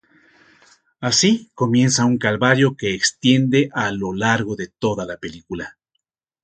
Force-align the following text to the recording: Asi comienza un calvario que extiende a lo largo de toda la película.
Asi 0.99 1.51
comienza 1.53 2.05
un 2.05 2.17
calvario 2.17 2.75
que 2.75 2.95
extiende 2.95 3.69
a 3.71 3.91
lo 3.91 4.13
largo 4.15 4.55
de 4.55 4.65
toda 4.67 5.05
la 5.05 5.17
película. 5.17 5.77